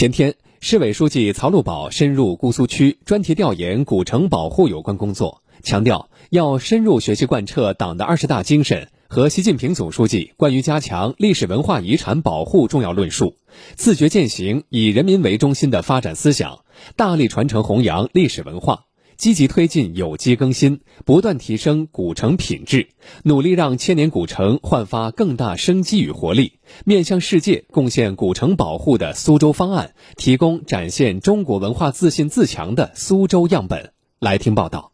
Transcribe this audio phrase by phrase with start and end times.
[0.00, 13.36] 前天，市委书记曹路宝深入姑苏区，专题调研古城保护有关工作，强调要深入学习贯彻党的二十大精神和习近平总书记关于加强历史文化遗产保护重要论述，
[13.74, 16.60] 自觉践行以人民为中心的发展思想，
[16.96, 18.86] 大力传承弘扬历史文化。
[19.20, 22.88] 积极推进有机更新，不断提升古城品质，
[23.22, 26.54] 努力让千年古城焕发更大生机与活力，
[26.86, 33.92] 面向世界贡献古城保护的苏州方案，提供展现中国文化自信自强的苏州样本。
[34.20, 34.92] 来听报道。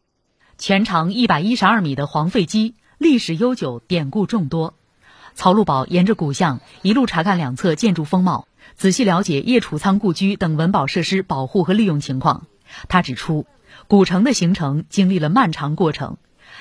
[0.59, 4.75] 全长一百一十二米的黄废基，历史悠久，典故众多。
[5.37, 12.49] 曹路宝沿着古巷一路查看两侧建筑风貌，仔细了解叶楚仓故居等文保设施保护和利用情况。
[12.89, 13.47] 他指出。
[13.89, 16.17] 古城的形成经历了漫长过程，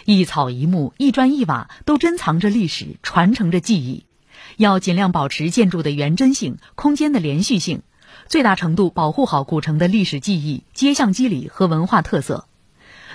[0.06, 4.06] 一草一木、一砖一瓦都珍藏着历史，传承着记忆。
[4.58, 7.82] 要尽量保持建筑的原真性、空间的连续性，
[8.28, 12.46] 最大程度保护好古城的历史记忆、街巷肌理和文化特色。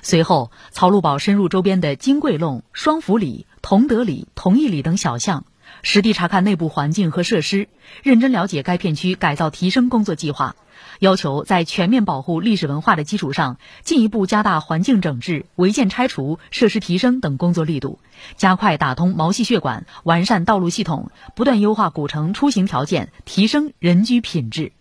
[0.03, 5.45] 随后，曹路宝深入周边的金桂弄、双福里、同德里、同义里等小巷，
[5.83, 7.69] 实地查看内部环境和设施，
[8.03, 10.57] 认真了解该片区改造提升工作计划。
[10.99, 17.99] 要求在全面保护历史文化的基础上，进一步加大环境整治、违建拆除、设施提升等工作力度，
[18.37, 24.73] 加快打通毛细血管，完善道路系统，不断优化古城出行条件，提升人居品质。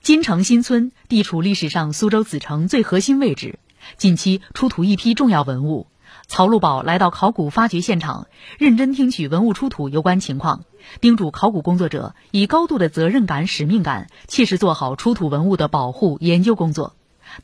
[0.00, 3.58] 金城新村地处历史上苏州子城最核心位置，
[3.96, 5.86] 近期出土一批重要文物。
[6.26, 8.26] 曹路宝来到考古发掘现场，
[8.58, 10.64] 认真听取文物出土有关情况，
[11.00, 16.94] 叮嘱考古工作者以高度的责任感、使命感，切实做好出土文物的保护研究工作。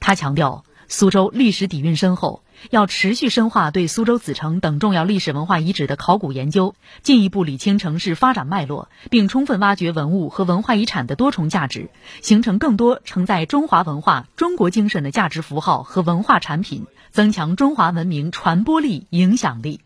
[0.00, 11.88] 他强调，苏州历史底蕴深厚，要持续深化对苏州子城等重要历史文化遗址的考古研究，进一步理清城市发展脉络，并充分挖掘文物和文化遗产的多重价值，
[12.20, 16.86] 形成更多承载中华文化、中国精神的价值符号和文化产品。
[17.10, 19.80] 增强中华文明传播力、影响力。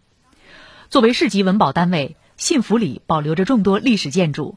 [0.91, 4.56] 作为市级文保单位，信福里保留着众多历史建筑。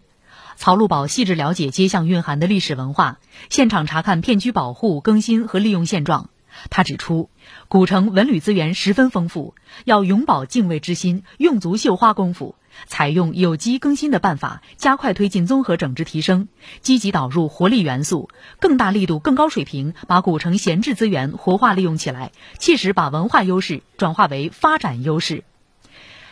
[0.55, 6.29] 曹路宝细致了解街巷蕴含的历史文化，现场查看片区保护、更新和利用现状。
[6.69, 7.29] 他指出，
[7.67, 9.55] 古城文旅资源十分丰富，
[9.85, 12.55] 要永葆敬畏之心，用足绣花功夫。
[12.85, 16.47] 采用有机更新的办法，加快推进综合整治提升，
[16.81, 25.43] 积极导入活力元素，更大力度、更高水平把古城闲置资源活化利用起来，切实把文化优势转化为发展优势。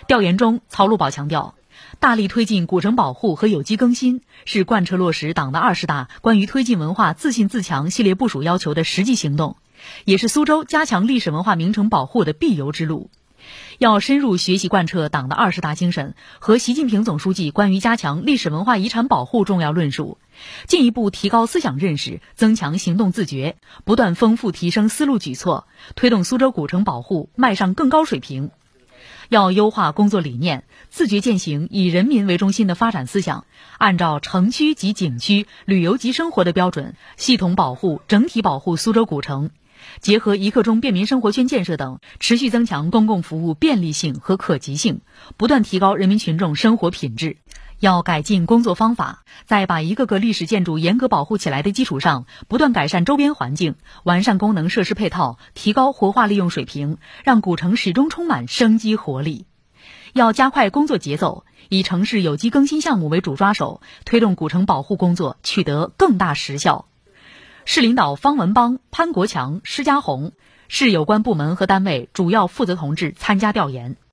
[0.08, 1.56] 调研中，曹路宝强调，
[2.00, 9.58] 大力推进古城保护和有机更新，是贯彻落实党的二十大关于推进文化自信自强系列部署要求的实际行动，
[10.06, 13.10] 也是苏州加强历史文化名城保护的必由之路。
[13.78, 20.18] 要深入学习贯彻党的二十大精神和习近平总书记关于加强历史文化遗产保护重要论述，
[20.68, 23.56] 进一步提高思想认识，增强行动自觉，
[23.86, 28.50] 不断丰富提升思路举措，推动苏州古城保护迈上更高水平。
[29.30, 33.46] 要优化工作理念，自觉践行以人民为中心的发展思想，
[33.78, 39.52] 按照城区及景区、旅游及生活的标准，系统保护、整体保护苏州古城。
[40.02, 45.02] 结合一刻钟便民生活圈建设等，持续增强公共服务便利性和可及性，
[45.38, 47.38] 不断提高人民群众生活品质。
[47.80, 59.46] 要改进工作方法，在把一个个历史建筑严格保护起来的基础上，不断改善周边环境，完善功能设施配套，提高活化利用水平，让古城始终充满生机活力。
[60.14, 66.88] 要加快工作节奏，以城市有机更新项目为主抓手，推动古城保护工作取得更大实效。
[67.70, 70.32] 市领导方文邦、潘国强、施家红，
[70.70, 73.98] 市有关部门和单位主要负责同志参加调研。